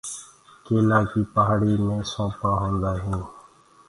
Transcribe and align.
ڪيلآ 0.65 0.99
ڪيٚ 1.09 1.29
پآهڙي 1.33 1.73
مي 1.85 1.95
سونٚپآ 2.11 2.49
هوندآ 2.61 2.91
هينٚ۔ 3.03 3.27